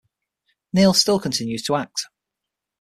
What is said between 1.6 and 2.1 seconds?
to act.